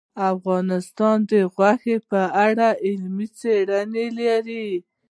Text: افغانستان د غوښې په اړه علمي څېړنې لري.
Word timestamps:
افغانستان 0.33 1.17
د 1.29 1.31
غوښې 1.53 1.97
په 2.09 2.21
اړه 2.45 2.67
علمي 2.85 3.27
څېړنې 3.39 4.05
لري. 4.19 4.69